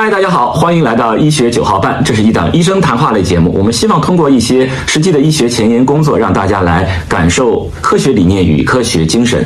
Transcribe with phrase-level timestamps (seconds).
[0.00, 3.52] 嗨，大家好，欢迎来到医学九号半，这是一档医生谈话类节目。
[3.52, 9.44] 我们希望通过一些实际的医学前沿工作，让大家来感受科学理念与科学精神。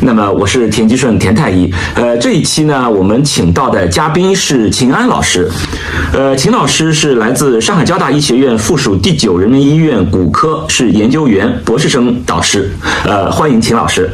[0.00, 1.72] 那么，我是田吉顺，田太医。
[1.94, 5.50] 呃，这一期呢，我们请到的嘉宾是秦安老师。
[6.12, 12.70] 呃，秦老师是来自上海交大医学院附属第九人民医院骨科，是研究员、博士生导师。
[13.06, 14.10] 呃，欢迎秦老师。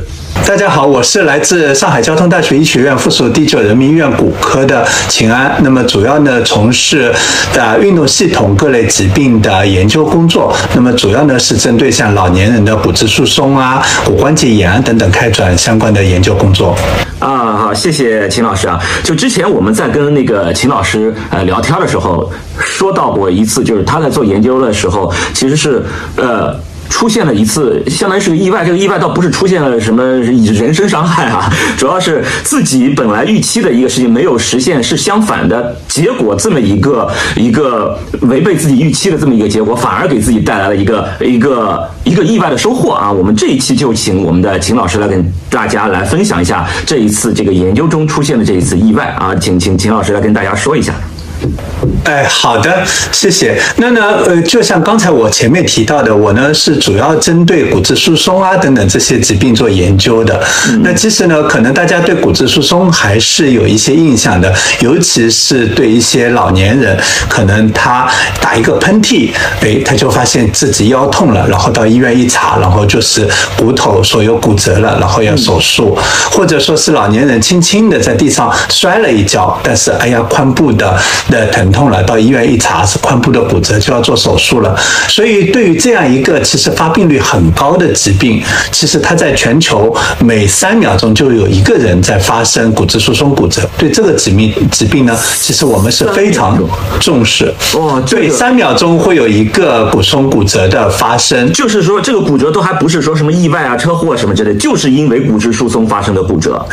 [0.47, 5.55] 大家好，我是来自上海交通大学医学院附属第九人民医院骨科的秦安。
[5.63, 7.13] 那么主要呢从事
[7.55, 10.53] 的运动系统各类疾病的研究工作。
[10.75, 16.77] 那么主要呢是针对像老年人的骨质疏松啊、骨关节炎啊等等开展相关的研究工作。
[17.21, 18.81] 啊，好，谢谢秦老师啊。
[19.05, 22.29] 就之前我们在跟那个秦老师呃聊天的时候，
[22.59, 25.85] 说到过一次，就是他在做研究的时候，其实是
[26.17, 26.59] 呃。
[26.91, 28.63] 出现了一次，相当于是个意外。
[28.63, 36.37] 这个意外倒不是出现了什么人身伤害啊， 主要是自己本来预期的一个事情没有实现，是相反的结果。
[36.37, 43.11] 这么一个一个违背自己预期的这么一个结果，反而给自己带来了一个一个一个意外的收获啊！
[43.11, 50.93] 我们这一期就请我们的秦老师来跟大家来分享一下这一次这个研究中出现的这一次意外啊，请请秦老师来跟大家说一下。
[52.05, 53.61] 哎，好的，谢谢。
[53.77, 60.43] 那呢，呃，就像刚才我前面提到的，我呢是主要针对骨质疏松啊等等这些疾病做研究的。
[60.83, 68.11] 那其实呢，可能大家对骨质疏松还是有一些印象的，尤其是对一些老年人，可能他
[68.41, 75.97] 打一个喷嚏，哎，他就发现自己腰痛了，然后到医院一查，然后就是骨头说有骨折了，然后要手术，
[76.33, 80.99] 或者说是老年人轻轻的在地上摔了一跤，但是哎呀，髋部的。
[81.31, 84.77] 的疼痛了，到医院一查是髋部的骨折，就要做手术了。
[85.09, 93.69] 所以对于这样一个其实发病率很高的疾病，其实它在全球每三秒钟就有一个人在发生骨质疏松骨折。
[93.79, 96.59] 对这个疾病疾病呢，其实我们是非常
[97.01, 97.55] 重视。
[97.75, 106.65] 哦，对，三秒钟会有一个骨松骨折的发生，就是说这个骨折都还不是说什么意外啊、车祸什么之类，就是因为骨质疏松发生的骨折。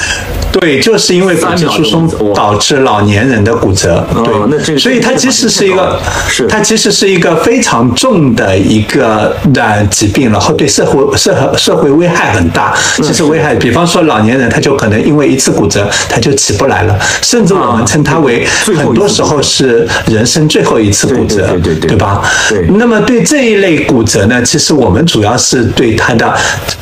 [0.51, 4.05] 对，就是因为骨质疏松导致老年人的骨折。
[4.25, 4.46] 对。
[4.49, 6.47] 那这个，所以它其实是一个，是。
[6.47, 12.75] 它其实是一个非常重的一个的疾病，然后对社会社社会危害很大。
[12.97, 22.21] 其实危害，比方说老年人，他就可能因为一次骨折，他就起不来了，甚至我们称它为很多时候是人生最后一次骨折，对对对，对吧？
[22.49, 22.67] 对。
[22.77, 26.33] 那么对这一类骨折呢，其实我们主要是对它的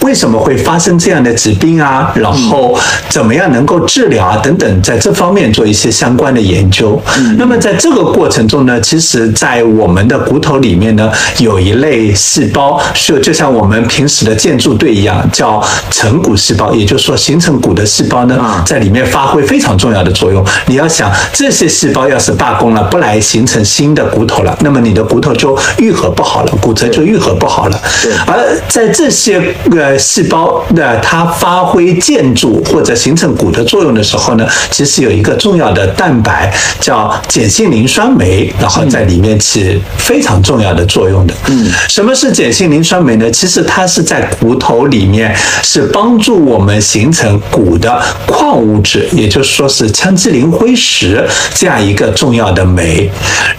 [0.02, 2.78] 为什么会发生这样的疾病啊，然后
[3.10, 4.38] 怎么样能够治疗啊？
[4.44, 7.02] 等等，在这方面做一些相关的研究。
[7.38, 20.46] 那么在这个过程中呢，其实，在我们的骨头里面呢，有一类细胞，就就像我们平时的建筑队一样，叫成骨细胞，也就是说，形成骨的细胞呢，在里面发挥非常重要的作用。
[20.68, 27.82] 你要想，这些细胞要是罢工了，不来形成新的骨头了，那么你的骨头就愈合不好了，骨折就愈合不好了。
[28.26, 29.40] 而在这些
[29.70, 37.14] 个细胞的它发挥建筑或者形成骨的作用的时候呢，其实有一个重要的蛋白叫。
[37.28, 41.34] 碱性磷酸酶，然后在里面起非常重要的作用的。
[41.48, 43.30] 嗯，什么是碱性磷酸酶呢？
[43.32, 53.10] 其实它是在骨头里面是帮助我们形成骨的矿物质，也就是说是羟基磷灰石这样一个重要的酶。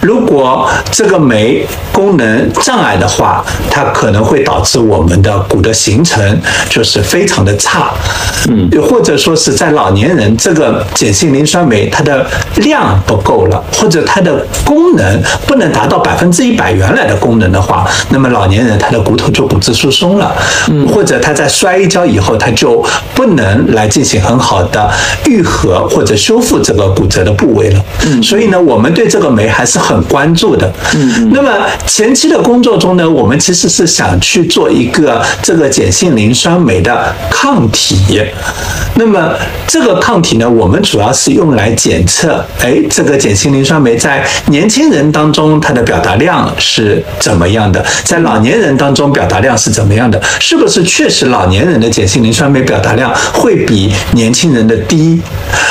[0.01, 6.39] 如果这个酶功能障碍的话，它可能会导致我们的骨的形成
[6.69, 7.93] 就是非常的差。
[8.49, 12.25] 嗯，又或者说是在老年人，这个碱性磷酸酶它的
[12.57, 13.63] 量不够了。
[13.73, 20.35] 或者它的功能不能达到百分之一百原来的功能的话，那么老年人他的骨头就骨质疏松了，
[20.69, 22.83] 嗯，或者他在摔一跤以后，他就
[23.13, 24.89] 不能来进行很好的
[25.25, 31.51] 愈合或者修复这个骨折的部位了，嗯，所以呢，我们对这个酶还是很关注的，嗯，那么
[31.85, 38.21] 前期的工作中呢，我们其实是想去做一个这个碱性磷酸酶的抗体，
[38.95, 39.33] 那么
[39.67, 47.83] 这个抗体呢，我们主要是用来检测，哎，这个碱性磷酸酶在年轻人当中，它的表达量是怎么样的？
[48.03, 50.21] 在老年人当中，表达量是怎么样的？
[50.39, 55.19] 是不是确实老年人的碱性磷酸酶表达量会比年轻人的低？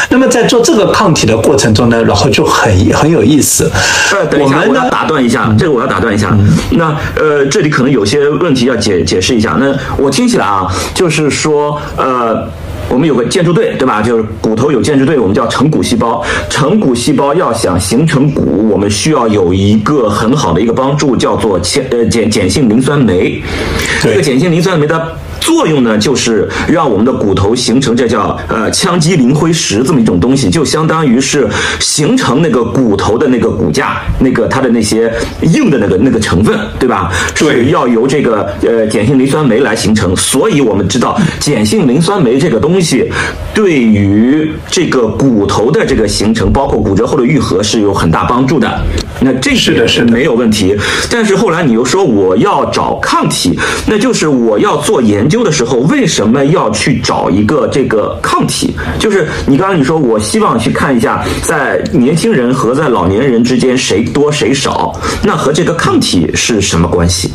[0.08, 3.70] 那么在做这个抗体的过程中呢，然后就很很有意思。
[4.12, 6.36] 呃，等一下，我要打断一下，这个我要打断一下。
[6.70, 9.56] 那呃，这里可能有些问题要解解释一下。
[9.60, 12.50] 那我听起来啊，就是说呃。
[12.88, 14.00] 我们有个建筑队，对吧？
[14.00, 16.24] 就是骨头有建筑队，我们叫成骨细胞。
[16.48, 23.42] 成骨细胞要想形成骨，我们需要有一个很好的一个帮助，叫做铅呃碱碱性磷酸酶。
[24.02, 25.16] 这个碱性磷酸酶的。
[25.46, 31.48] 作用呢，就是让我们的骨头形成这叫呃羟基磷灰石这么一种东西，就相当于是
[31.78, 35.08] 形成那个骨头的那个骨架，那个它的那些
[35.42, 37.12] 硬的那个那个成分，对吧？
[37.36, 43.08] 对是要由这个呃碱性磷酸酶来形成，所以我们知道碱性磷酸酶这个东西
[43.54, 48.82] 对于这个骨头的这个形成，包括骨折后的愈合是有很大帮助的。
[49.20, 50.76] 那这是的是没有问题。
[51.08, 53.56] 但是后来你又说我要找抗体，
[53.86, 58.74] 那就是我要做研究的时候，为什么要去找一个这个抗体？
[58.98, 64.92] 就是你刚刚你说我希望去看一下，在年轻人和在老年人之间谁多谁少，
[65.22, 67.30] 那和这个抗体是什么关系？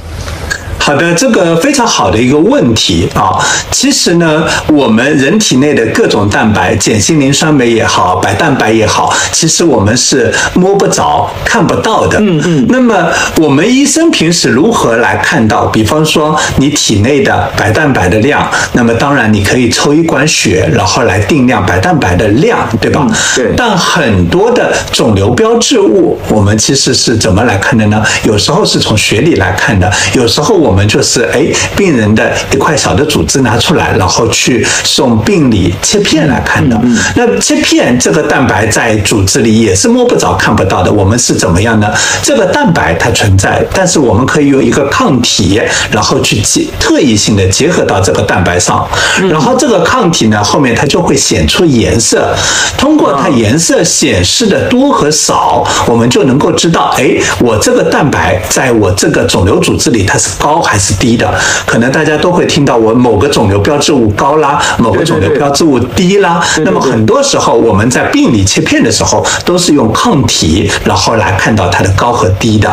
[0.81, 3.37] 好的，这个非常好的一个问题啊。
[3.69, 12.17] 其实呢，我们人体内的各种蛋白，碱性磷酸酶也好，白蛋白也好，其实我们是摸不着、看不到的。
[12.19, 12.65] 嗯嗯。
[12.69, 15.67] 那么我们医生平时如何来看到？
[15.67, 23.05] 比方说你体内的白蛋白的量，那么当然你可以抽一管血，然后来定量白蛋白的量，对吧？
[23.07, 28.03] 嗯对但很多的肿瘤标志物，我们其实是怎么来看的呢？
[28.23, 31.45] 有时候是从血里来看的，有时候我们就是哎，
[31.75, 36.79] 病人的一块小的组织拿出来，然后去送病理切片来看的。
[37.15, 40.91] 那切片这个蛋白在组织里也是摸不着、看不到的。
[40.91, 41.87] 我们是怎么样呢？
[42.23, 48.87] 这个蛋白它存在，但是我们可以用一个抗体，然后去结特异性的结合到这个蛋白上，
[49.29, 52.35] 然后这个抗体呢后面它就会显出颜色，
[52.77, 61.33] 通过它颜色显示的多和少，我们就能够知道，哎，我这个蛋白在我这个肿瘤组织里它是高还是低的。
[61.65, 66.43] 可能大家都会听到我某个肿瘤标志物高啦，某个肿瘤标志物低啦。
[66.55, 72.69] 对对那么很多时候我们在病理切片的时候都是用抗体，然后来看到它的高和低的。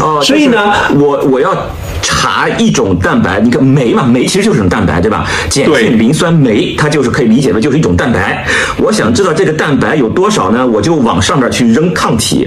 [0.00, 1.54] 哦，所以呢，我我要
[2.04, 5.26] 查一种蛋白，你看酶嘛，酶其实就是一种蛋白，对吧？
[5.50, 8.46] 碱性磷酸酶，它就是可以理解为就是一种蛋白。
[8.76, 10.66] 我想知道这个蛋白有多少呢？
[10.66, 12.46] 我就往上面去扔抗体，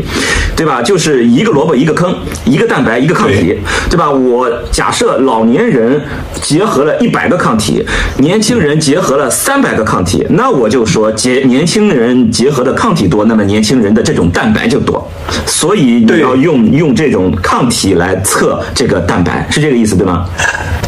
[0.56, 0.82] 对吧？
[0.82, 2.16] 就是一个萝卜一个坑，
[2.46, 3.60] 一个蛋白一个抗体对，
[3.90, 4.10] 对吧？
[4.10, 6.00] 我假设老年人
[6.42, 7.84] 结合了一百个抗体，
[8.18, 15.10] 年轻人结合了三百个抗体，那我就说结年轻人结合的抗体多，那么年轻人的这种蛋白就多，
[15.46, 20.28] 所以你要用用这种抗体来测这个蛋白，是这个意思对吗？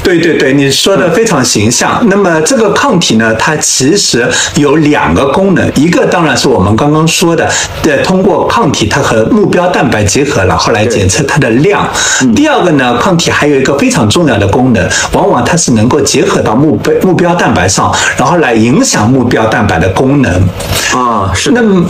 [0.04, 2.04] 对对对，你说的非常形象。
[2.10, 7.48] 那么这个抗体呢，它其实有两个功能，一个当然是我们刚刚说的，
[7.84, 11.88] 对通过抗体它和目标蛋白结合，了后来检测它的量。
[12.36, 20.32] 第二个呢，抗体还有一个非常重要的功能，往往它是能够结合到目标目标蛋白上，然后来影响目标蛋白的功能。
[20.96, 21.86] 啊，是，那么，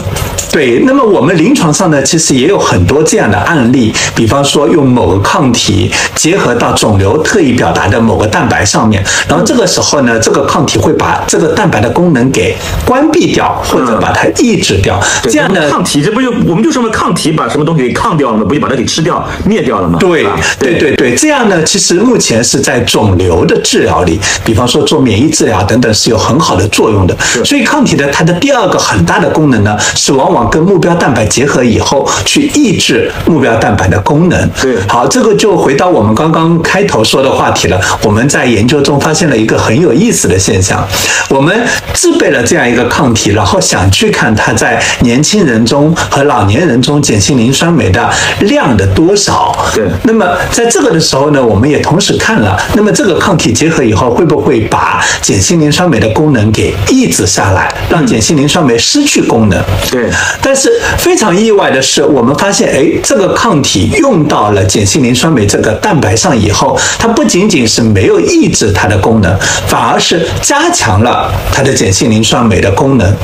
[0.52, 18.44] 对，那么我们临床上呢，其实也有很多这样的案例，比方说用某个抗体结合到肿瘤特异表达的某个蛋白上面，然后这个时候呢，这个抗体会把这个蛋白的功能给关闭掉，或者把它抑制掉，对这样的，抗体这不就我们就说嘛，抗体把什么东西给抗掉了吗？
[18.48, 19.98] 不就把它给吃掉、灭掉了吗？
[19.98, 27.16] 对吧对对对，这样呢，其实目前是在肿瘤的治疗里，比方说做免疫治疗等等是有很好的作用的。
[27.44, 34.50] 所以抗体的它的第二个很大的功能呢，是往往跟目标蛋白结合以后，去抑制目标蛋白的功能。
[34.60, 37.80] 对好，这个就回到我们刚刚开头说的话题了。
[38.02, 40.86] 我们在研究中发现了一个很有意思的现象，
[41.28, 41.54] 我们
[41.94, 48.10] 制备了这样一个抗体，然后想去看它在年轻人中和老年人中碱性磷酸酶的
[48.40, 49.56] 量的多少。
[49.74, 59.62] 对那么在这个的时候呢，我们也同时看了，那么这个抗体结合以后，会不会把碱性磷酸酶的功能给抑制下来，让碱性磷酸酶失去功能？
[59.90, 60.08] 对
[60.42, 73.14] 但是非常意外的是，我们发现，哎，这个抗体用到了碱性磷酸酶这个蛋白上以后，它不仅仅是没有抑制它的功能，反而是加强了它的碱性磷酸酶的功能。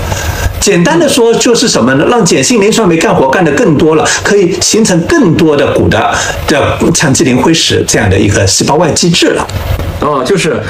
[0.60, 2.04] 简单的说就是什么呢？
[2.10, 6.14] 让碱性磷酸酶干活干得更多了，可以形成更多的骨的
[6.48, 9.46] 的羟基磷灰石这样的一个细胞外基质了。
[10.00, 10.60] 哦，就是。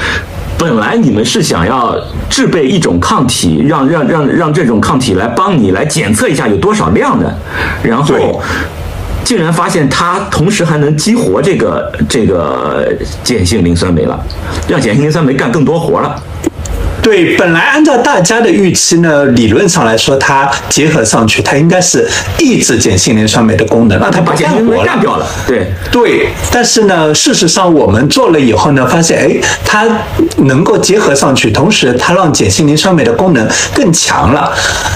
[0.59, 1.95] 本来你们是想要
[2.31, 7.31] 制备一种抗体，让让让让这种抗体来帮你来检测一下有多少量的，
[7.83, 8.41] 然后
[9.27, 12.89] 竟然发现它同时还能激活这个这个
[13.25, 14.17] 碱性磷酸酶了，
[14.69, 16.17] 让碱性磷酸酶干更多活了。
[17.01, 22.05] 对，本来按照大家的预期呢，理论上来说，它结合上去，它应该是
[22.37, 25.25] 抑制碱性磷酸酶的功能，让它不把碱性酶干掉了。
[25.47, 29.85] 对对，但是呢，事实上我们做了以后呢，发现哎，它
[30.37, 34.51] 能够结合上去，同时它让碱性磷酸酶的功能更强了。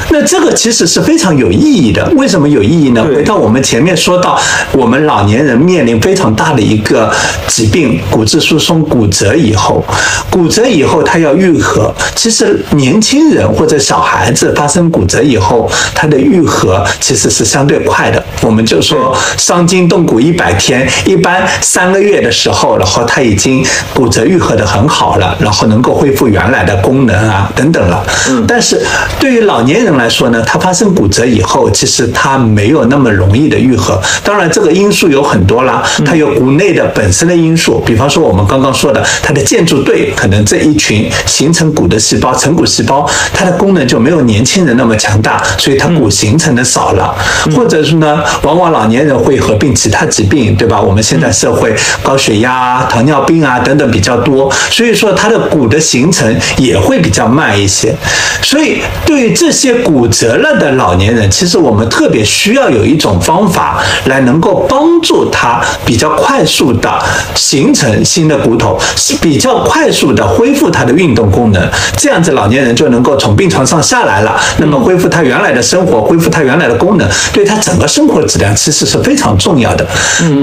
[0.10, 2.06] 那这个其实是非常有意义的。
[2.18, 3.06] 为什么有意义呢？
[3.06, 4.38] 回到我们前面说到，
[4.74, 7.10] 我们老年人面临非常大的一个
[7.48, 9.86] 疾病——骨质疏松、骨折以后，
[10.30, 11.91] 骨折以后它要愈合。
[12.16, 18.24] 其实年轻人或者小孩子发生骨折以后，他的愈合其实是相对快的。
[18.42, 28.06] 我们就说伤筋动骨一百天，一般三个月的时候，然后他已经骨折愈合的很好了，然后能够恢复原来的功能啊等等了。
[28.30, 28.82] 嗯，但是
[29.20, 34.02] 对于老年人来说呢，他发生骨折以后，其实他没有那么容易的愈合。
[34.24, 47.16] 当然，这个因素有很多啦，它有骨内的本身的因素，比方说我们刚刚说的，它的建筑队可能这一群形成骨的细胞，成骨细胞，它的功能就没有年轻人那么强大，所以它骨形成的少了，
[47.56, 50.80] 或者是呢，往往老年人会合并其他疾病，对吧？
[50.80, 57.96] 我们现在社会高血压、糖尿病啊等等比较多，所以说它的骨的形成也会比较慢一些。
[58.44, 79.86] 所以对于这些骨折了的老年人，其实我们特别需要有一种方法来能够帮助他比较快速的形成新的骨头，是比较快速的恢复他的运动功能，这样子老年人就能够从病床上下来了，那么恢复他原来的生活，恢复他原来的功能，对他整个生活质量其实是非常重要的。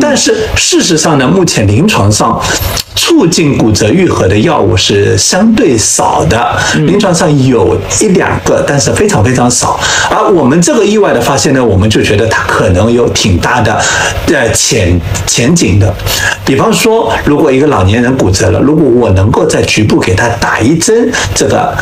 [0.00, 2.40] 但是事实上呢，目前临床上。
[2.98, 9.78] 促进骨折愈合的药物是相对少的，临床上有一两个，但是非常非常少。
[10.10, 13.80] 而我们这个意外的发现呢，我们就觉得它可能有挺大的
[14.26, 15.94] 呃前前景的。
[16.44, 21.72] 比方说，如果一个老年人骨折了，如果我能够在局部给他打一针这个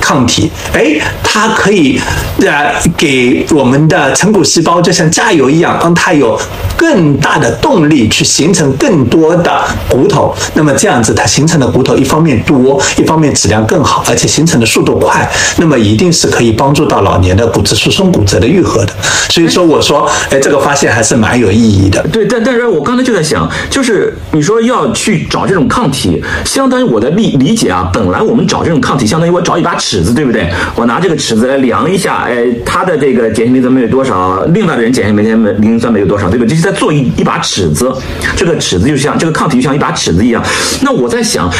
[0.00, 2.00] 抗体，哎，它可以
[2.40, 6.38] 呃给我们的成骨细胞就像加油一样，让它有
[6.76, 10.34] 更大的动力去形成更多的骨头。
[10.54, 18.94] 那那么这样子，它形成的骨头一方面多，一方面质量更好，而且形成的速度快，那么一定是可以帮助到老年的骨质疏松、骨折的愈合的。
[19.28, 22.02] 所以说，我说，哎，这个发现还是蛮有意义的。
[22.10, 30.48] 对，但但是我刚才就在想，就是你说要去找这种抗体，相当于我的理理解啊，本来我们找这种抗体，相当于我找一把尺子，对不对？
[30.74, 36.48] 我拿这个尺子来量一下，哎，它的这个碱性磷酸酶有多少，另外的人碱性磷磷酸酶有多少，对不对？
[36.48, 37.92] 就是在做一一把尺子，
[38.34, 40.42] 这个尺子就像这个抗体就像一把尺子一样。
[40.82, 41.50] 那我在想，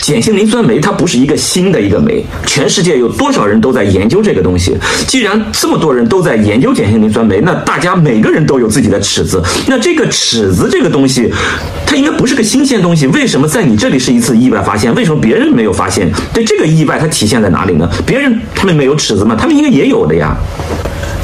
[0.00, 4.76] 碱性磷酸酶它不是一个新的一个酶，全世界有多少人都在研究这个东西？
[5.06, 9.42] 既然这么多人都在研究碱性磷酸酶，那大家每个人都有自己的尺子。
[9.66, 11.32] 那这个尺子这个东西，
[11.86, 13.06] 它应该不是个新鲜东西。
[13.08, 14.94] 为什么在你这里是一次意外发现？
[14.94, 16.10] 为什么别人没有发现？
[16.32, 17.88] 对这个意外它体现在哪里呢？
[18.06, 19.36] 别人他们没有尺子吗？
[19.38, 20.36] 他们应该也有的呀。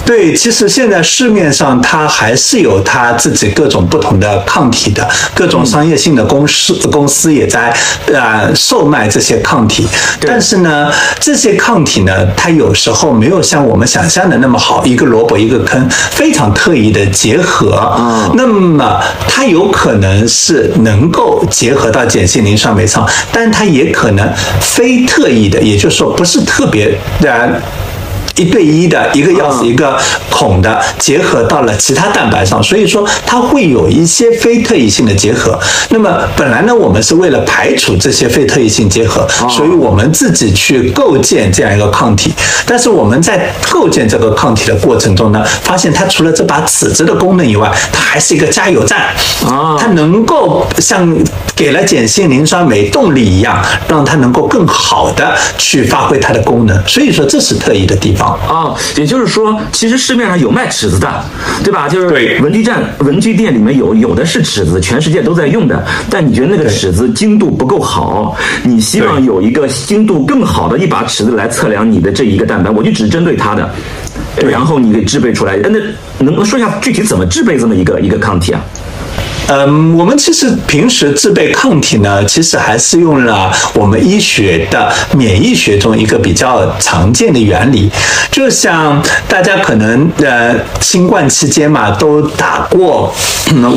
[0.09, 9.87] 对，其实现在市面上它还是有它自己各种不同的抗体的，各种商业性的公司公司也在呃售卖这些抗体。
[10.27, 17.75] 但是呢，这些抗体呢，它有时候没有像我们想象的那么好，一个萝卜一个坑，非常特意的结合。
[17.75, 18.99] 啊，那么
[19.29, 24.27] 它有可能是能够结合到碱性磷酸酶上，但它也可能
[24.59, 27.61] 非特意的，也就是说不是特别的。
[28.39, 29.99] 一对一的一个钥匙一个
[30.31, 35.59] 孔的结合到了其他蛋白上，所以说它会有一些非特异性的结合。
[35.91, 42.33] 那么本来呢，我们是为了排除这些非特异性结合，所以我们自己去构建这样一个抗体。
[42.65, 49.09] 但是我们在构建这个抗体的过程中呢，发现它除了这把尺子的功能以外，它还是一个加油站
[49.45, 51.13] 啊，它能够像
[51.57, 56.87] 给了碱性磷酸酶动力一样，让它能够更好的去发挥它的功能。
[56.87, 58.28] 所以说这是特异的地方。
[58.49, 61.25] 啊，也就是说，其实市面上有卖尺子的，
[61.63, 61.89] 对吧？
[61.89, 65.85] 就是文具站、文具店里面有，有的是尺子，全世界都在用的。
[66.11, 73.71] 但你觉得那个尺子精度不够好，你希望有一个精度更好的一把尺子来测量你的这一个蛋白，我就只针对它的，
[74.37, 75.57] 然后你给制备出来。
[75.57, 75.79] 那
[76.19, 78.61] 能不能说一下具体怎么制备这么一个一个抗体啊？
[79.49, 87.91] 嗯，我们其实平时制备抗体呢，其实还是用了我们医学的免疫学中一个比较常见的原理，
[88.31, 93.13] 就像大家可能呃新冠期间嘛都打过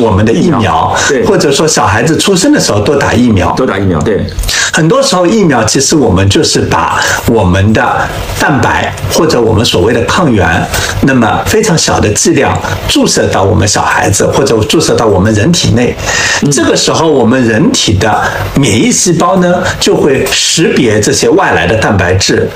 [0.02, 4.26] 我们的疫苗，对，或者说小孩子出生的时候都打疫苗，都打疫苗，对。
[4.72, 8.08] 很多时候疫苗其实我们就是把我们的
[8.40, 10.66] 蛋白或者我们所谓的抗原，
[11.02, 12.56] 那么非常小的剂量
[12.88, 15.94] 注射到我们小孩子或者注射到我们人体内，
[16.50, 18.22] 这个时候我们人体的
[18.54, 22.48] 免疫细胞呢就会识别这些外来的蛋白质，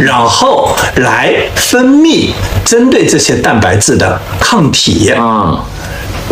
[0.00, 2.30] 然后来分泌
[2.64, 5.10] 针对这些蛋白质的抗体。
[5.10, 5.64] 啊。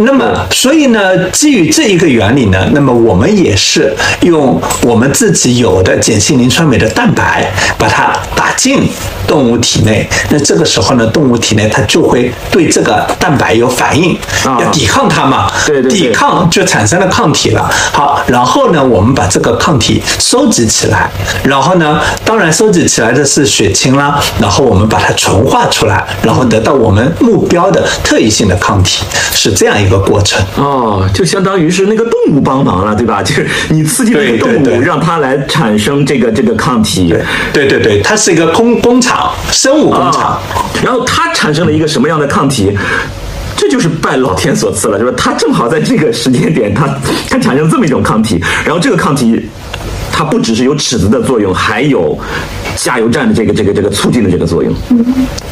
[0.00, 8.88] 那么，所以呢，基于这一个原理呢，那么我们也是用我们自己有的碱性磷酸酶的蛋白，把它打进
[9.26, 10.08] 动物体内。
[10.30, 15.50] 那这个时候呢，动物体内它就会对这个蛋白有反应，要抵抗它嘛。
[15.66, 15.90] 对对。
[15.90, 17.68] 抵抗就产生了抗体了。
[17.92, 21.10] 好，然后呢，我们把这个抗体收集起来，
[21.42, 29.02] 然后呢，当然收集起来的是血清啦，然后我们把它纯化出来，然后得到我们目标的特异性的抗体，
[29.32, 29.87] 是这样一。
[29.88, 33.22] 一个过程哦，就相当于是那个动物帮忙了，对吧？
[33.24, 37.14] 就是你刺激那个动物，让它来产生这个这个抗体。
[37.52, 40.38] 对对对，它是一个工工厂，生物工厂。
[40.84, 42.76] 然后它产生了一个什么样的抗体？
[43.56, 46.86] 这就是拜老天所赐了，就是它正好在这个时间点，它
[47.28, 48.40] 它产生这么一种抗体。
[48.64, 49.48] 然后这个抗体，
[50.12, 52.16] 它不只是有尺子的作用，还有
[52.80, 54.72] 加油站的这个这个这个促进的这个作用。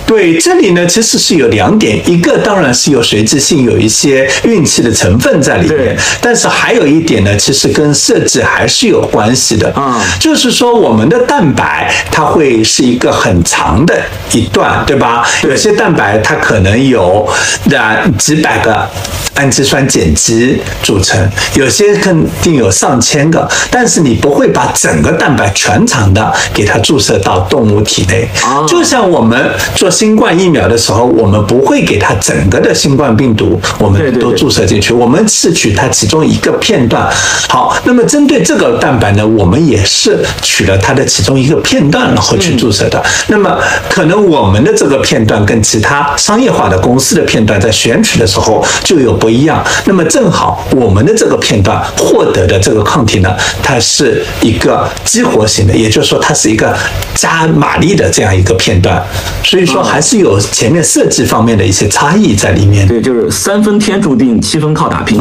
[0.06, 14.00] 对，这里呢其实是有两点，一个当然是有随机性，有一些运气的成分在里面，但是还有一点呢，其实跟设计还是有关系的啊，就是说我们的蛋白它会是一个很长的
[14.32, 15.26] 一段，对吧？
[15.42, 17.28] 有些蛋白它可能有
[17.64, 18.88] 那几百个
[19.34, 28.28] 氨基酸碱基组成，有些肯定有上千个，但是你不会把整个蛋白全长的给它注射到动物体内，
[28.68, 29.90] 就像我们做。
[29.96, 34.92] 新冠疫苗的时候，我们不会给它整个的新冠病毒，我们都注射进去。
[34.92, 37.10] 我们是取它其中一个片段。
[37.48, 43.02] 好，那么针对这个蛋白呢，我们也是取了它的其中一个片段，然后去注射的。
[43.28, 43.58] 那么
[43.88, 49.64] 可能我们的这个片段跟其他商业化的公司的片段在选取的时候就有不一样。
[49.86, 56.76] 那么正好我们的这个片段获得的这个抗体呢，它是一个激活型的，也就是说它是一个
[57.14, 59.02] 加马力的这样一个片段。
[59.42, 59.86] 所以说。
[59.86, 62.86] 还是有前面设计方面的一些差异在里面。
[62.86, 65.16] 对，就是三分天注定，七分靠打拼。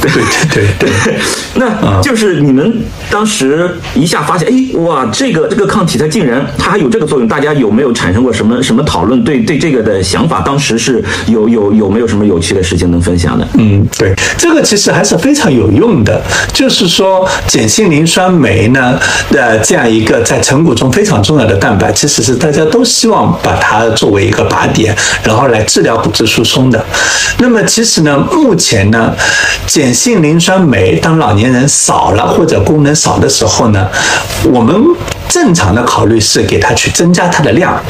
[0.00, 0.22] 对对
[0.78, 1.14] 对对。
[1.56, 9.24] 那就是你们当时一下发现，哎，哇，这个这个抗体它竟然它还有这个作用，大家有没有产生过什么什么讨论？
[9.24, 13.48] 对对，这个的想法当时是有有有没有什么有趣的事情能分享的？
[13.58, 16.22] 嗯，对，这个其实还是非常有用的。
[16.52, 18.98] 就是说，碱性磷酸酶呢
[19.30, 23.82] 的这样一个在成果中非常重要的蛋白，其实是大家都希望把它。
[23.96, 26.84] 作为一个靶点，然后来治疗骨质疏松的。
[27.38, 29.14] 那么其实呢，目前呢，
[29.66, 33.88] 碱性磷酸酶当老年人少了或者功能少的时候呢，
[34.44, 34.74] 我们
[35.28, 37.80] 正常的考虑是给它去增加它的量。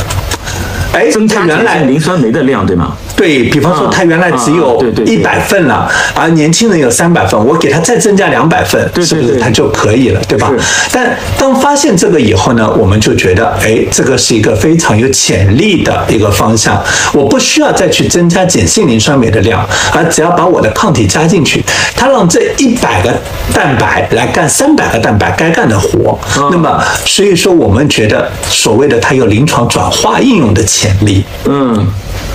[0.93, 2.97] 哎，增加原来磷酸酶的量，对吗？
[3.23, 10.51] 对比方说，他原来只有一百份了，而年轻人有三百份，我给他再增加两百份，是不是他就可以了，对吧？
[10.91, 16.83] 但当发现这个以后呢，我们就觉得，哎，这个是一个非常有潜力的一个方向。
[17.13, 21.63] 我不需要再去增加碱性磷酸酶的量，而只要把我的抗体加进去，
[21.95, 23.15] 它让这一百个
[23.55, 26.19] 蛋白来干三百个蛋白该干的活。
[26.51, 31.23] 那么，所以说我们觉得，所谓的它有临床转化应用的潜力。
[31.45, 31.87] 嗯。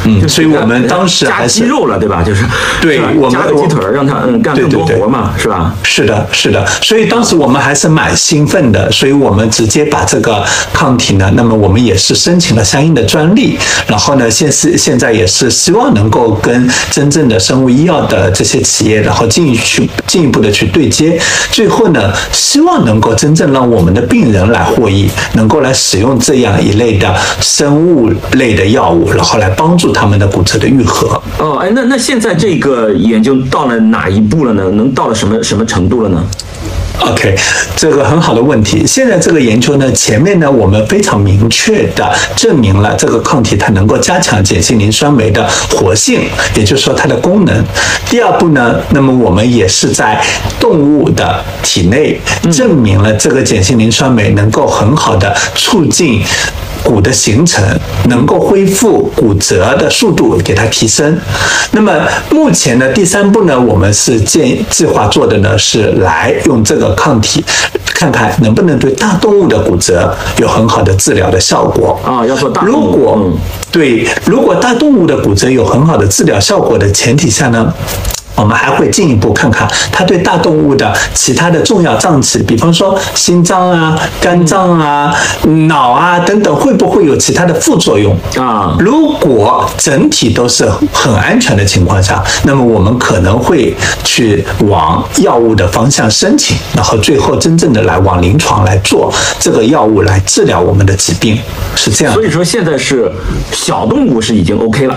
[0.05, 2.23] 嗯，所以我们当时加肌肉了，对吧？
[2.23, 2.45] 就是，
[2.81, 5.73] 对，我们加个鸡腿让他嗯干更多活嘛，是吧？
[5.83, 6.65] 是的，是的。
[6.81, 13.57] 所以当时我们还是蛮兴奋的，所以我们直接把这个抗体呢，那么我们也是申请了相应的专利，
[13.88, 21.19] 然后呢，现是现在也是希望能够跟真正的生物医药的这些企业，然后进一去进一步的去对接，
[21.51, 29.87] 最后呢，希望能够真正让我们的病人来获益，能够来使用这样一类的生物类的药物，然后来帮助。
[29.91, 34.69] 他们的骨折的愈合哦，哎，那那现在这个研究到了哪一步了呢？
[34.71, 36.23] 能到了什么什么程度了呢
[36.99, 37.36] ？OK，
[37.75, 38.86] 这个很好的问题。
[38.86, 46.21] 现在这个研究呢，前面呢我们非常明确的证明了这个抗体它能够加强碱性磷酸酶的活性，
[46.55, 47.63] 也就是说它的功能。
[48.10, 50.21] 第二步呢，那么我们也是在
[50.60, 52.19] 动物的体内
[52.51, 56.23] 证明了这个碱性磷酸酶能够很好的促进。
[56.83, 57.62] 骨的形成
[58.05, 61.19] 能够恢复骨折的速度，给它提升。
[61.71, 61.91] 那么
[62.29, 67.43] 目前呢，第三步呢，我们是建计划做的呢，是来用这个抗体，
[67.86, 72.26] 看看能不能对大动物的骨折有很好的治疗的效果啊。
[72.26, 73.32] 要做大如果
[73.71, 77.73] 对，如果大动物的骨折有很好的治疗效果的前提下呢？
[78.38, 85.13] 我们还会进一步看看它对大动物的其他的重要脏器，比方说心脏啊、肝脏啊、
[85.67, 88.78] 脑啊等等，会不会有其他的副作用啊？
[88.80, 101.39] 如果整体都是很安全的情况下，那么我们可能会去往药物的方向申请，然后最后真正的来往临床来做这个药物来治疗我们的疾病，
[101.76, 102.13] 是这样。
[102.13, 103.12] 所以说现在是
[103.52, 104.95] 小动物是已经 OK 了。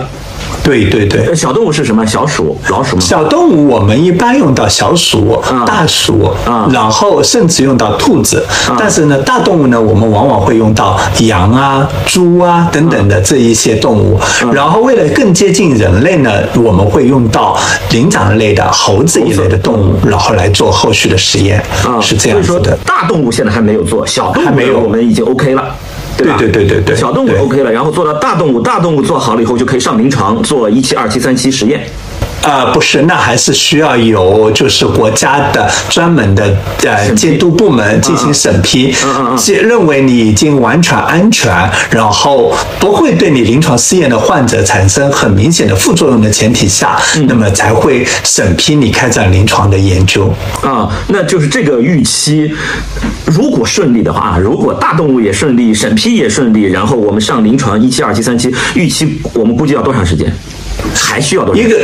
[0.62, 2.07] 对对对，小动物是什么？
[2.07, 3.03] 小鼠、老鼠吗？
[3.03, 6.31] 小动物我们一般用到小鼠、大鼠，
[6.73, 8.44] 然后甚至用到兔子。
[8.79, 14.18] 但是呢，大动物呢，我们往往会用到羊啊、猪啊等等的这一些动物。
[14.53, 17.57] 然后为了更接近人类呢，我们会用到
[17.90, 21.62] 灵长类的猴子一类的动物，然后来做后续的实验。
[22.01, 22.77] 是这样子的。
[22.85, 25.75] 大动物现在还没有做，小动物没有，我们已经 OK 了。
[26.16, 31.85] 对对对对对，小动物 OK 了，然后做到大动物，大动物做好了以后就可以上临床做一期、二期、三期实验。
[32.42, 38.94] 呃，不是，那还是需要有就是国家的专门的呃监督部门进行审批，
[39.62, 41.53] 认为你已经完全安全，
[41.90, 46.98] 然后不会对你临床试验的患者产生很明显的副作用的前提下，
[47.29, 50.33] 那么才会审批你开展临床的研究。
[50.62, 52.50] 啊，那就是这个预期，
[53.26, 60.33] 如果顺利的话啊，如果大动物也顺利，审批也顺利，然后我们上临床一期、二期、三期，预期我们估计要多长时间？
[60.95, 61.77] 还需要多一个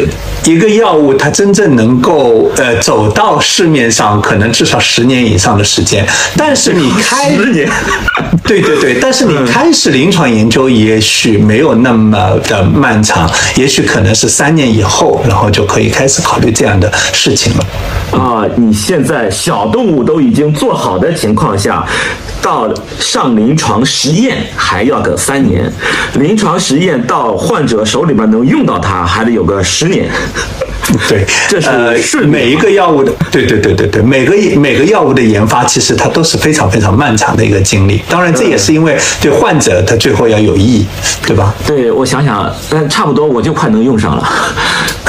[0.45, 6.07] 一个药物，它真正能够呃走到市面上，可能至少十年以上的时间。
[6.37, 7.69] 但是你开十年，
[8.45, 17.67] 对对对，但是你开始临床研究，也许没有那么的漫长，也许可能是三年以后，然后就可以开始考虑这样的事情了。
[18.13, 21.85] 啊，你现在小动物都已经做好的情况下。
[22.47, 25.69] 到上临床实验还要个三年，
[26.15, 30.09] 临床实验到患者手里边能用到它，还得有个十年。
[31.09, 38.01] 对，这是每一个药物的，对对对对对，每个每个药物的研发，其实它都是非常非常漫长的一个经历。
[38.09, 40.87] 当然，这也是因为对患者他最后要有意义，
[41.27, 41.53] 对吧？
[41.67, 44.25] 对，我想想，嗯，差不多我就快能用上了。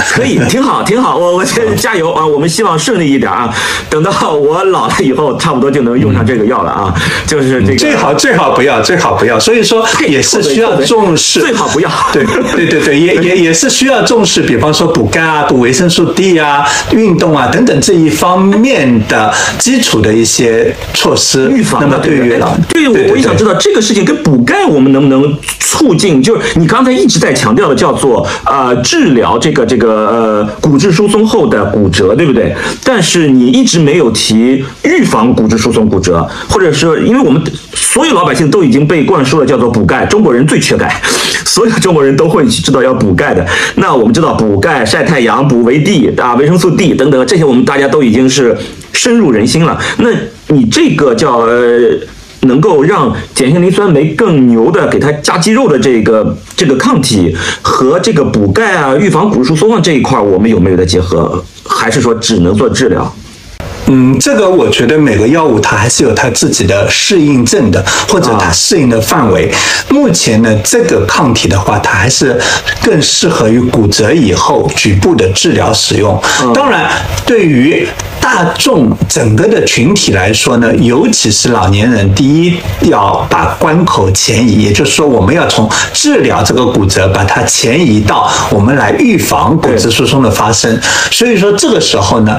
[0.10, 1.15] 可以，挺好，挺好。
[1.15, 2.26] 我我先加油啊！
[2.26, 3.54] 我们希望顺利一点啊。
[3.89, 6.93] 等到我老了以后，差不多就能用上这个药了啊。
[7.27, 9.39] 就是这个最好最好不要，最好不要。
[9.39, 11.89] 所以说也是需要重视，最好不要。
[12.13, 12.23] 对
[12.55, 14.41] 对对对，也也也是需要重视。
[14.41, 21.81] 比方说补钙啊，补维生素 D 啊，运动啊等等这一方面的基础的一些措施预防。
[21.81, 26.23] 那么对于老，对我我也想知道这个事情跟补钙我们能不能促进？
[26.23, 30.07] 就是你刚才一直在强调的叫做呃治疗这个这个。
[30.07, 32.55] 呃，骨质疏松后的骨折，对不对？
[32.83, 37.41] 但是你一直没有提预防骨质疏松骨折，或者说，因为我们
[37.73, 41.01] 所有老百姓都已经被灌输了叫做补钙，中国人最缺钙，
[41.45, 43.45] 所有中国人都会知道要补钙的。
[43.75, 48.55] 那我们知道补钙、晒太阳、补维 D 啊、维生素 D 等等，这些我们大家都已经是
[48.91, 49.79] 深入人心了。
[49.99, 50.09] 那
[50.47, 51.97] 你这个叫呃。
[52.41, 61.43] 能够让碱性磷酸酶更牛的给它加肌肉的这个这个抗体和这个补钙啊、预防骨质疏松啊这一块，我们有没有的结合？
[61.65, 63.11] 还是说只能做治疗？
[63.89, 69.50] 嗯，这个我觉得每个药物它还是有它自己的适应症的，或者它适应的范围。
[69.88, 72.38] 目前呢，这个抗体的话，它还是
[72.84, 76.21] 更适合于骨折以后局部的治疗使用。
[76.54, 76.91] 当然，
[77.26, 77.88] 对于
[78.19, 82.58] 大众整个的群体来说呢，尤其是老年人，第一
[82.89, 90.78] 要把关口前移，也就是说，我们要从治疗这个骨折，把它前移到我们来预防骨质疏松的发生。
[91.10, 92.38] 所以说，这个时候呢。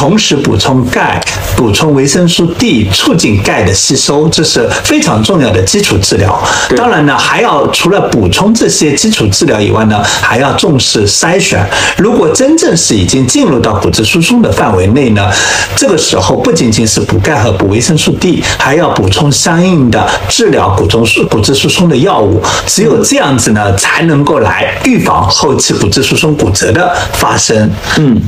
[0.00, 1.20] 同时补充钙，
[1.54, 6.42] 补充维生素 D，促进钙的吸收，这是非常重要的基础治疗。
[6.74, 11.62] 当然呢，还要除了补充这些基础治疗以外呢，还要重视筛选。
[11.98, 15.30] 如果真正是已经进入到骨质疏松的范围内呢，
[15.76, 22.42] 这个时候不仅仅是补钙和补维生素 D，还要补充相应的治疗骨中骨质疏松的药物。
[22.66, 27.70] 只有这样子呢，才能够来预防后期骨质疏松骨折的发生。
[27.98, 28.18] 嗯。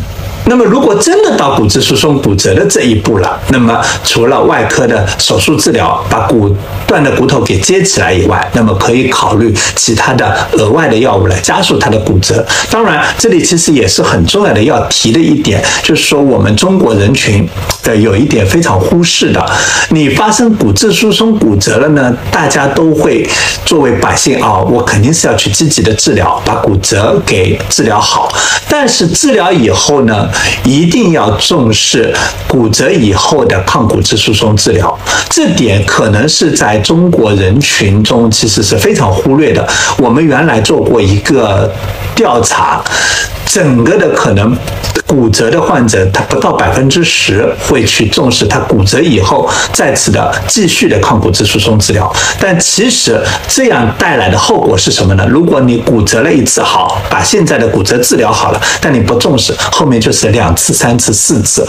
[0.46, 6.54] 那么，如果真的到骨质疏松骨折的这一步了，那么除了外科的手术治疗，把骨
[6.86, 12.44] 断的骨头给接起来以外，那么可以考虑其他的额外的药物来加速它的骨折。
[12.70, 17.48] 当然，这里其实也是很重要的要提的一点，就是说我们中国人群
[17.82, 19.44] 的有一点非常忽视的，
[19.90, 23.26] 你发生骨质疏松骨折了呢，大家都会
[23.64, 28.30] 作为百姓啊，我肯定是要去积极的治疗，把骨折给治疗好。
[28.68, 30.28] 但是治疗以后呢？
[30.64, 32.14] 一定要重视
[32.46, 34.98] 骨折以后的抗骨质疏松治疗，
[35.30, 39.66] 这点可能是在中国人群中其实是非常忽略的。
[39.98, 41.72] 我们原来做过一个
[42.14, 42.82] 调查，
[43.52, 44.56] 整个的可能。
[45.04, 52.10] 骨折的患者，他不到百分之十会去重视他骨折以后再次的继续的抗骨质疏松治疗。
[52.40, 55.26] 但其实这样带来的后果是什么呢？
[55.28, 61.68] 如果你骨折了一次好，把现在的骨折治疗好了，但你不重视，后面就是两次、三次、四次，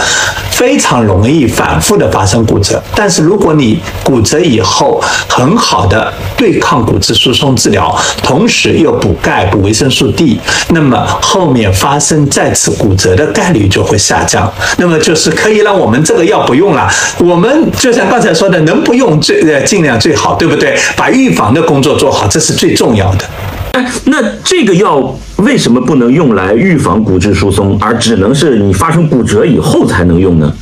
[0.49, 2.81] 非常容易反复的发生骨折。
[2.95, 6.13] 但是如果你骨折以后很好的
[6.43, 10.37] 对抗骨质疏松治疗，同时又补钙、补维生素 D，
[10.71, 14.53] 那么后面发生再次骨折的概率就会下降。
[14.77, 16.85] 那么就是可以让我们这个药不用了，
[17.19, 20.77] 我们就像刚才说的，能不用最呃尽量最好，对不对？
[20.97, 23.23] 把预防的工作做好，这是最重要的。
[23.71, 30.53] 哎，那这个药为什么不能用来预防骨质疏松，而只能是你发生骨折以后才能用呢？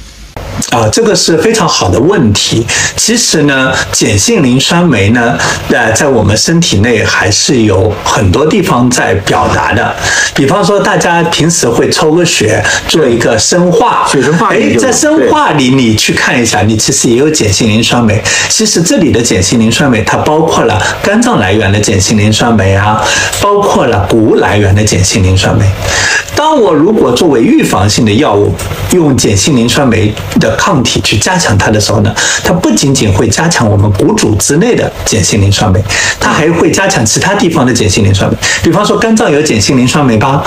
[0.69, 2.65] 啊，这个是非常好的问题。
[2.95, 5.37] 其实呢，碱性磷酸酶呢，
[5.69, 9.93] 呃，在我们身体内还是有很多地方在表达的。
[10.33, 14.53] 比方说，大家平时会抽个血做一个生化，血生化。
[14.53, 18.21] 哎，在生化里你去看一下，你其实也有碱性磷酸酶。
[18.47, 23.03] 其实这里的碱性磷酸酶，它包括了肝脏来源的碱性磷酸酶啊，
[23.41, 25.65] 包括了谷物来源的碱性磷酸酶。
[26.35, 28.53] 当我如果作为预防性的药物，
[28.91, 32.13] 用碱性磷酸酶的抗体去加强它的时候呢，
[32.43, 35.81] 它不仅仅会加强我们骨组织内的碱性磷酸酶，
[36.19, 38.35] 它还会加强其他地方的碱性磷酸酶。
[38.63, 40.43] 比方说肝脏有碱性磷酸酶吧，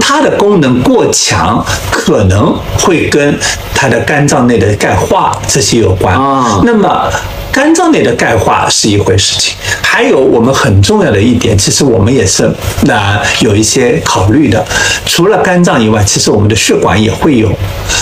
[0.00, 3.38] 它的功能过强，可能会跟
[3.74, 6.14] 它的肝脏内的钙化这些有关。
[6.64, 7.10] 那么。
[7.58, 12.48] 肝脏内的钙化是一回事情，还有我们很重要的一点，其实我们也是
[12.82, 14.64] 那有一些考虑的。
[15.04, 17.50] 除了肝脏以外，其实我们的血管也会有。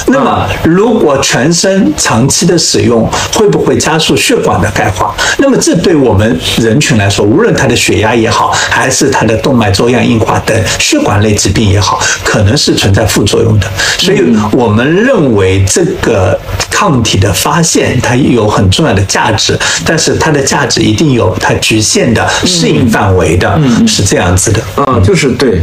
[0.08, 5.16] 那么，如果全身长期的使用，会不会加速血管的钙化？
[5.38, 13.66] 那么，这对我们人群来说，无论他的血压也好，还是他的动脉粥样硬化等血管类疾病也好，可能是存在副作用的。
[13.96, 16.38] 所以我们认为这个
[16.76, 19.58] 抗体的发现，它有很重要的价值。
[19.86, 23.58] 但是它的价值一定有它局限的适应范围的，
[23.88, 24.60] 是这样子的。
[24.84, 25.62] 啊，就是对，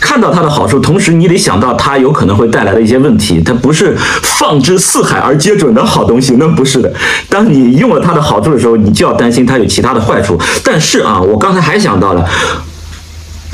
[0.00, 3.40] 看到它的好处，同时你得想到它有可能会带来的一些问题。
[3.44, 6.92] 它不是放之四海而皆准的好东西，那不是的。
[7.28, 10.36] 当你用了它的好处的时候，你就要担心它有其他的坏处。
[10.64, 12.28] 但是啊，我刚才还想到了。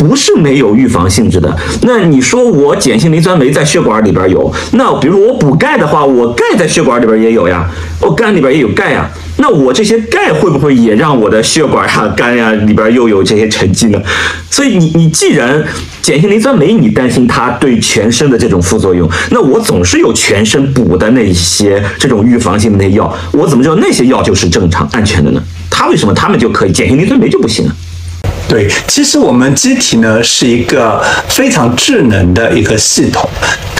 [0.00, 1.54] 不是没有预防性质的。
[1.82, 9.06] 那你说我碱性磷酸酶在血管里边有，那比如我补钙的话，我钙在血管里边也有呀，我肝里边也有钙呀。
[9.36, 14.00] 那我这些钙会不会也让我的血管呀、肝呀里边又有这些沉积呢？
[14.50, 15.62] 所以你你既然
[16.02, 25.42] 碱性磷酸酶你担心它对全身的这种副作用，那我总是有全身补的那些这种预防性的那药，我怎么知道那些药就是正常安全的呢？
[25.70, 27.72] 它为什么它们就可以，碱性磷酸酶就不行啊？
[28.50, 33.30] 对，其实我们机体呢是一个非常智能的一个系统，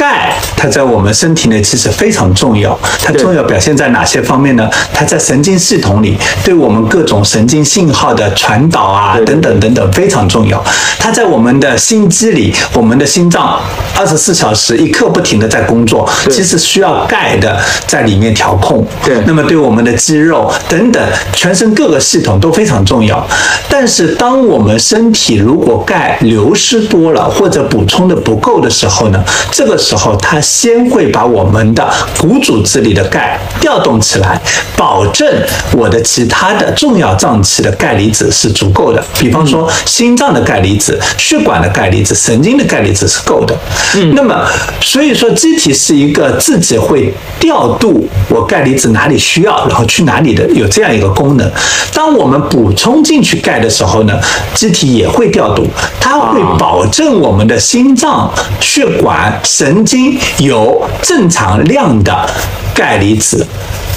[0.01, 4.71] 钙它在我们身体内其实非常重要，它重要表现在哪些方面呢？
[4.95, 10.63] 它在神经系统里对我们各种神经信号的传导啊等等等等非常重要。
[10.99, 13.61] 它在我们的心肌里，我们的心脏
[13.95, 18.87] 二十四小时一刻不停的在工作，其实需要钙的在里面调控。
[19.05, 21.03] 对，那么对我们的肌肉等等
[21.35, 23.27] 全身各个系统都非常重要。
[23.69, 34.41] 但是当我我们身体如果钙流失多了或者补充的不够的时候呢，这个时候它先会把我们的骨组织里的钙调动起来，
[34.77, 35.27] 保证
[35.73, 39.05] 我的其他的重要脏器的钙离子是足够的。
[39.19, 43.57] 比方说心脏的钙离子、血管的钙离子、神经的钙离子是够的。
[43.97, 44.47] 嗯，那么
[44.81, 51.51] 所以说机体是一个自己会调度我钙离子哪里需要，然后去哪里的有这样一个功能。
[51.93, 54.19] 当我们补充进去钙的时候呢？
[54.55, 55.67] 机体也会调度，
[56.01, 62.29] 它会保证我们的心脏、血管、神曾经有正常量的
[62.75, 63.47] 钙离子。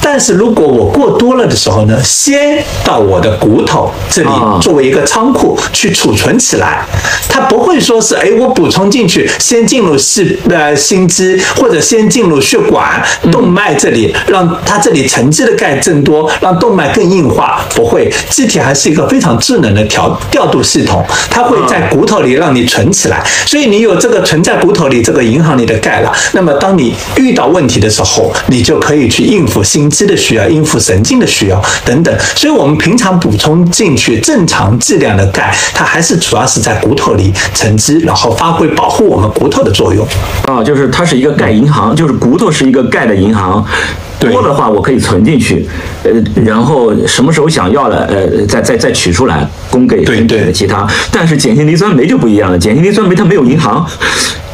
[0.04, 4.30] 但是如果我过多了的时候呢，先到我的骨头这里
[4.62, 6.86] 作为一个仓库去储存起来，
[7.30, 29.90] 它不会说是哎我补充进去，先进入细呃心肌或者先进入血管动脉这里，让它这里沉积的钙增多，让动脉更硬化，不会，机体还是一个非常智能的调调度系统，它会在骨头里让你存起来，所以你有这个存在骨头里这个银行里的钙了，那么当你遇到问题的时候，你就可以去应付心。
[29.94, 40.06] 肌的需要，应付神经的需要等等，所以我们平常补充进去正常剂量的钙，它还是主要是在骨头里沉积，然后发挥保护我们骨头的作用。
[40.48, 43.64] 啊，就是它是一个钙银行，就是骨头是一个钙的银行，
[44.20, 45.68] 多的话我可以存进去，
[46.04, 46.12] 呃，
[46.44, 50.88] 然后什么时候想要了，呃，再再再取出来供给身体的其他。
[51.12, 53.86] 但是碱性磷酸酶就不一样了，碱性磷酸酶它没有银行。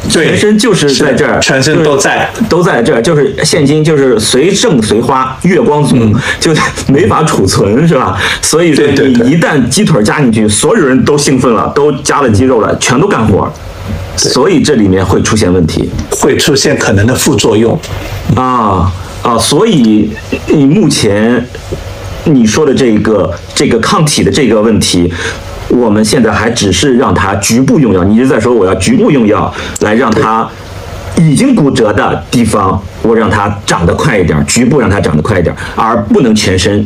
[0.08, 5.94] 全身就是在这儿，全身都在，都在这儿，就是现金就是随挣随花，月光族，
[6.40, 6.52] 就
[6.88, 8.18] 没法储存，是吧？
[8.42, 13.52] 所以说你一旦鸡腿加进去，所有人都兴奋了，都加了鸡肉了，全都干活，
[14.16, 17.78] 所以这里面会出现问题，会出现可能的副作用，
[18.34, 18.90] 啊
[19.22, 20.10] 啊，所以
[20.48, 21.44] 你目前
[22.24, 25.12] 你说的这个这个抗体的这个问题。
[25.68, 30.44] 我们现在还只是让它局部用药，你一直在说我要局部用药来让它
[31.16, 36.84] 已经骨折的地方，我让它长得快一点，局部让它长得快一点，而不能全身。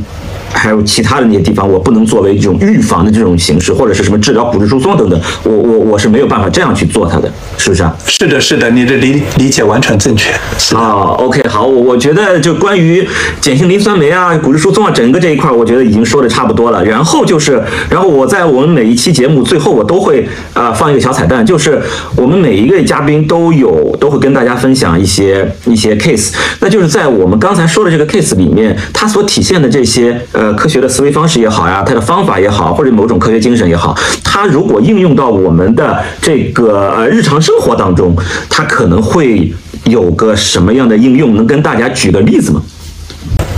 [0.54, 7.94] 还有其他的那些地方，我不能作为一种预防的这种形式，或者是什么治疗骨质疏松等等，我我我是没有办法这样去做它的，是不是啊？
[8.06, 10.30] 是的，是的，你的理理解完全正确。
[10.74, 13.06] 啊，OK，好，我我觉得就关于
[13.42, 16.84] 碱性磷酸酶啊、骨质疏松啊，整个这一块，我觉得已经说的差不多了。
[16.84, 21.82] 然后就是，然后我在我们每一期节目最后，我都会啊放一个小彩蛋，就是
[22.16, 30.43] 我们每一个嘉宾都有都会跟大家分享一些一些 case，那就是在我们刚才说的这个 case 里面，它所体现的这些呃。
[30.44, 38.14] 呃，科学的思维方式也好呀，它的方法也好，或者某种科学精神也好，它如果应用到我们的这个呃日常生活当中，
[38.50, 39.50] 它可能会
[39.84, 41.34] 有个什么样的应用？
[41.34, 42.60] 能跟大家举个例子吗？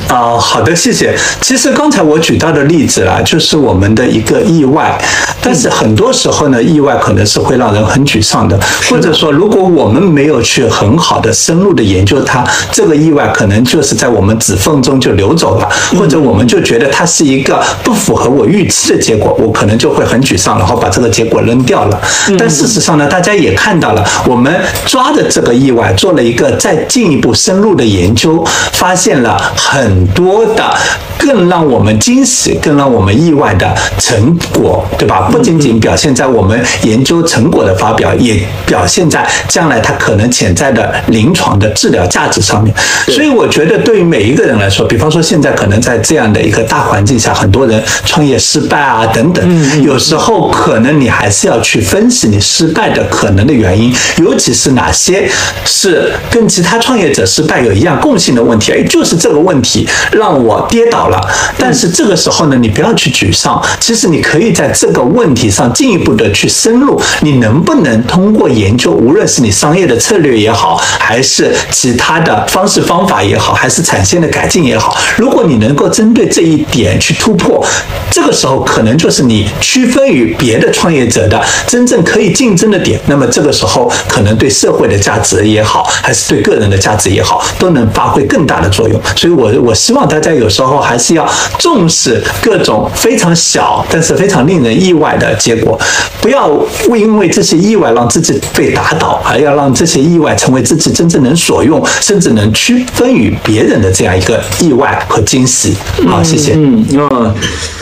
[0.08, 1.14] 啊，好的，谢谢。
[1.40, 4.96] 其实刚才我举到的例子啊，就是我们的一个意外。
[5.42, 8.58] 但是很多时候呢，意外可能是会让人很沮丧的，
[8.90, 22.00] 或者说，如果我们没有去很好的深入的研究它，这个意外可能就是在我们指缝中就流走了，或者我们就觉得它是一个不符合我预期的结果，我可能就会很沮丧，然后把这个结果扔掉了。
[22.36, 24.52] 但事实上呢，大家也看到了，我们
[24.84, 30.76] 抓的这个意外做了一个再进一步深入的研究，发现了很多的
[31.18, 35.28] 更让我们惊喜、更让我们意外的成果，对吧？
[35.30, 42.74] 不仅仅表现在我们研究成果的发表，也表现在将来它可能潜在的临床的治疗价值上面。
[43.08, 55.28] 所以我觉得，对于每一个人来说，比方说现在可能在这样的一个大环境下，很多人创业失败啊等等，有时候可能你还是要去分析你失败的可能的原因，尤其是哪些
[55.64, 58.72] 是跟其他创业者失败有一样共性的问题。
[58.72, 61.20] 哎，就是这个问题让我跌倒了。
[61.58, 77.64] 但是这个时候呢，你不要去沮丧，其实你可以在这个问题上进一步的去深入，你能不能通过研究，无论是你商业的策略也好，还是其他的方式方法也好，还是产线的改进也好，如果你能够针对这一点去突破，
[78.10, 83.00] 这个时候可能就是你区分于别的创业者的真正可以竞争的点。
[83.06, 89.00] 那么这个时候可能对社会的价值也好，还是对个人的价值也好，都能发挥更大的作用。
[89.16, 95.06] 所以，我我希望大家有时候还是要重视各种非常小，但是非常令人意外。
[95.16, 95.78] 的结果，
[96.20, 96.50] 不要
[96.94, 105.76] 因为这些意外让自己被打倒，而要让这些意外成为自己真正能所用，甚至能区分于别人的这样一个意外和惊喜。
[106.08, 106.54] 好，谢谢。
[106.56, 107.32] 嗯，哦，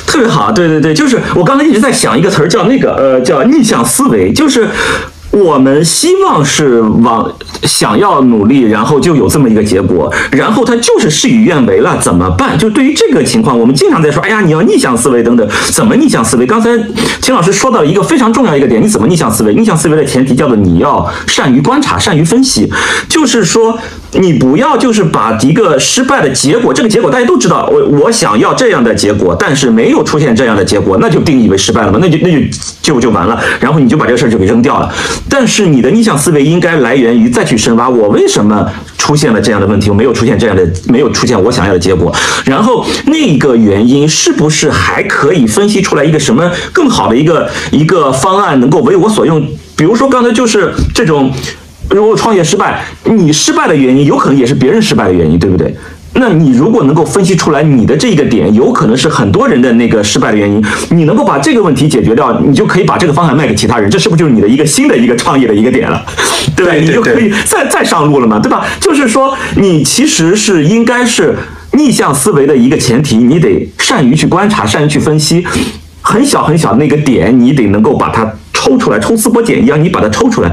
[0.06, 0.52] 特别好。
[0.52, 4.68] 对对对，就是我刚才一直在想一个词儿，叫那个呃，叫逆向思维，就是。
[5.34, 7.30] 我们希望是往
[7.64, 12.56] 想要努力，然后就有这么一个结果，然后他就是事与愿违了，怎么办？
[12.56, 16.46] 就对于这个情况，我们经常在说，哎呀，你要逆向思维等等，怎么逆向思维？
[16.46, 16.70] 刚才
[17.20, 19.54] 秦老师说到一个非常重要一个点，你怎么逆向思维？
[19.54, 22.70] 逆向思维的前提叫做你要善于观察，善于分析，
[23.08, 23.78] 就是说。
[24.16, 31.98] 你不要就是把一个失败的结果，这个结果大家都知道，我我想要这样的结果，但是没有出现这样的结果，那就定义为失败了吗？
[32.00, 32.38] 那就那就
[32.80, 34.88] 就就完了，然后你就把这个事儿就给扔掉了。
[35.28, 49.46] 但是你的逆向思维应该来源于再去深挖，我为什么出现了这样的问题，我没有出现这样的，没有出现我想要的结果，然后那个原因是不是还可以分析出来一个什么更好的一个一个方案，能够为我所用？
[49.76, 51.32] 比如说刚才就是这种。
[51.90, 55.76] 如果创业失败，你失败的原因有可能也是别人失败的原因，对不对？
[56.14, 66.04] 那你如果能够分析出来你的这个点有可能是很多人的那个失败的原因，你能够把这个问题解决掉，你就可以把这个方案卖给其他人，这是不是就是你的一个新的一个创业的一个点了？
[66.56, 66.72] 对吧？
[66.74, 68.64] 你就可以再再上路了嘛，对吧？
[68.80, 71.36] 就是说，你其实是应该是
[71.72, 75.44] 逆向思维的一个前提，你得善于去观察，善于去分析，
[76.00, 80.50] 很小很小的那个点，你得能够把它抽出来，抽丝剥茧一样，你把它抽出来。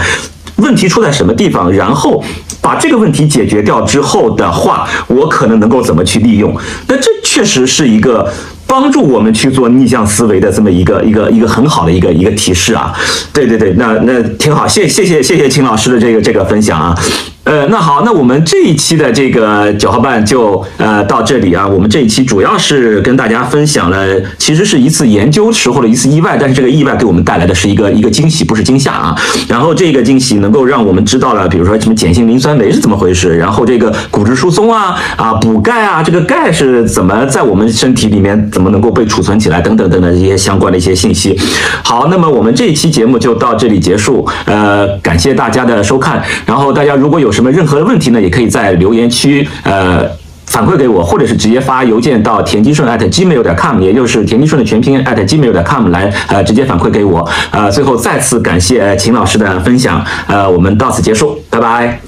[0.61, 1.71] 问题出在什么地方？
[1.71, 2.23] 然后
[2.61, 6.55] 把这个问题解决掉之后的话，我可能能够怎么去利用？
[6.87, 8.31] 那这确实是一个
[8.67, 12.93] 帮助我们去做逆向思维的这么一个一个一个很好的一个一个提示啊！
[13.33, 16.95] 对对对，那那挺好，谢谢谢谢谢秦老师的这个这个分享啊！
[17.43, 21.67] 呃，那好，那我们这一期的这个九号半就呃到这里啊。
[21.67, 24.05] 我们这一期主要是跟大家分享了，
[24.37, 29.15] 其实是一次研究时候的一次意外，但是这个意外给我们带来的是一个一个惊喜，不是惊吓啊。
[29.47, 41.35] 然后这个惊喜能够让我们知道了，比如说什么碱性磷酸酶是怎么回事，然后这个骨质疏松啊啊补钙啊，这个钙是怎么在我们身体里面怎么能够被储存起来等等等等这些相关的一些信息。
[41.83, 46.21] 好，那么我们这一期节目就到这里结束，呃，感谢大家的收看。
[46.45, 50.05] 然后大家如果有什么任何的问题呢，也可以在留言区呃
[50.47, 57.27] 反馈给我，或者是直接发邮件到田基顺 at gmail 点 com，也就是田基顺的全拼 at gmail 点 com 来呃直接反馈给我。
[57.51, 61.99] 呃，最后再次感谢秦老师的分享，呃，我们到此结束，拜拜。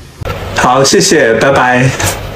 [0.56, 2.33] 好，谢谢，拜拜。